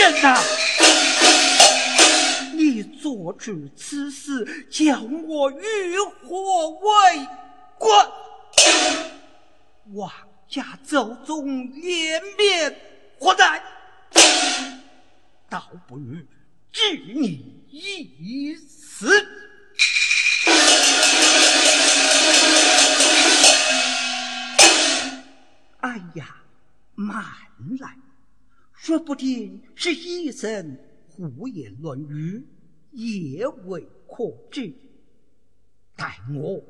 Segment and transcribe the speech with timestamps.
[0.00, 0.40] 人呐！
[2.54, 7.26] 你做出此事，叫我欲火为
[7.78, 8.08] 官，
[9.92, 10.10] 王
[10.48, 12.74] 家祖宗颜面
[13.18, 13.62] 何在？
[15.50, 16.16] 倒不如
[16.72, 19.26] 治你一死。
[25.80, 26.36] 哎呀，
[26.94, 27.22] 满
[27.78, 27.89] 了，
[28.90, 30.76] 说不定是医生
[31.16, 32.44] 胡言乱语，
[32.90, 34.74] 也未可知。
[35.94, 36.60] 待我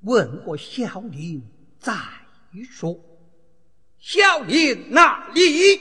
[0.00, 1.40] 问过小林
[1.78, 1.94] 再
[2.68, 2.98] 说。
[3.96, 5.80] 小林哪里？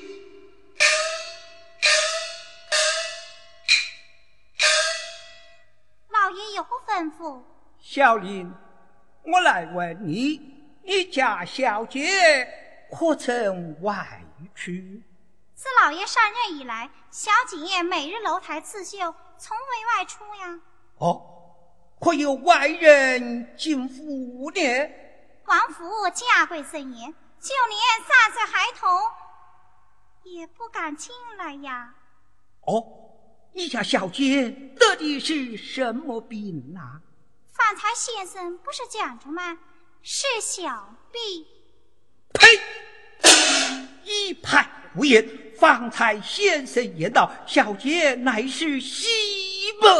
[6.10, 7.42] 老爷有何吩咐？
[7.80, 8.54] 小林，
[9.24, 10.40] 我来问你，
[10.84, 12.08] 你家小姐？
[12.92, 14.24] 可曾外
[14.54, 14.72] 出？
[15.62, 18.98] 自老爷上任以来，小姐每日楼台刺绣，
[19.38, 20.60] 从未外出呀。
[20.98, 21.22] 哦，
[22.00, 24.90] 可有外人进府呢？
[25.46, 28.90] 王府家规森严，就连三岁孩童
[30.24, 31.94] 也不敢进来呀。
[32.62, 32.84] 哦，
[33.54, 37.06] 你家小姐得的是什么病啊？
[37.54, 39.60] 方才先生不是讲着吗？
[40.02, 41.46] 是小病。
[42.34, 42.48] 呸！
[44.04, 45.28] 一派胡言！
[45.58, 49.06] 方才先生言道，小姐乃是西
[49.80, 49.92] 门，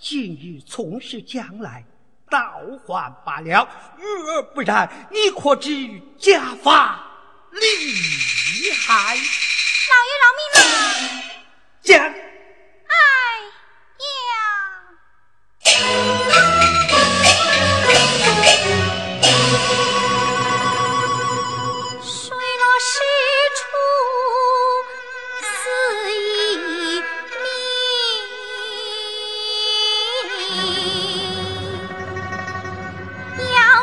[0.00, 1.84] 近日从事将来，
[2.28, 5.70] 倒还罢了；若而不然，你可知
[6.18, 7.06] 家法
[7.52, 9.14] 厉害？
[9.14, 12.09] 老爷饶命啊！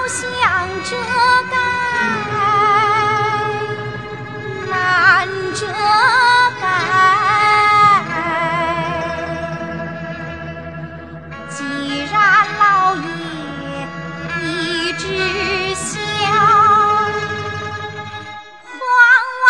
[0.07, 0.23] 想
[0.83, 0.95] 遮
[1.51, 1.57] 盖
[4.69, 5.67] 难遮
[6.61, 6.63] 盖
[11.49, 12.15] 既然
[12.57, 13.05] 老爷
[14.43, 15.03] 已知
[15.75, 15.91] 晓
[18.79, 18.79] 皇
[19.43, 19.47] 榜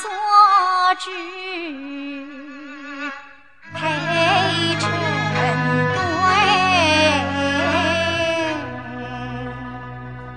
[0.00, 0.04] 做
[1.00, 1.10] 之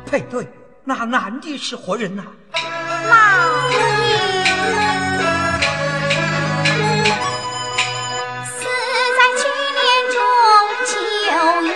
[0.05, 0.47] 配对，
[0.83, 2.23] 那男的是何人呐，
[2.53, 3.73] 老女。
[8.45, 8.63] 死
[9.17, 9.43] 在去
[9.75, 9.83] 年
[10.13, 10.17] 中
[10.85, 10.91] 秋
[11.65, 11.69] 夜，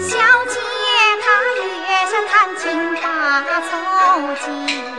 [0.00, 0.10] 小
[0.48, 0.52] 姐
[1.22, 2.62] 她月上探亲，
[3.02, 3.04] 把
[3.60, 3.70] 愁
[4.44, 4.89] 急。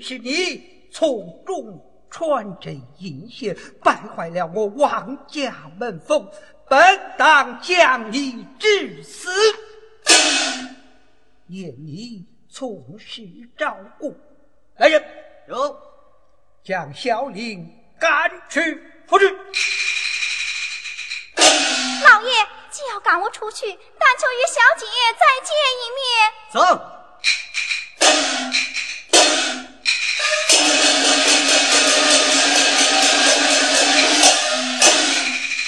[0.00, 6.28] 是你从中穿针引线，败坏了我王家门风，
[6.68, 6.78] 本
[7.18, 9.30] 当将你致死。
[11.46, 13.22] 念你从实
[13.56, 14.16] 照顾，
[14.76, 15.04] 来人，
[15.48, 15.76] 有
[16.64, 17.66] 将小林
[17.98, 19.30] 赶去扶持。
[22.04, 22.30] 老爷，
[22.70, 24.86] 既要赶我出去，但求与小姐
[25.18, 26.06] 再见一面。
[26.52, 27.01] 走。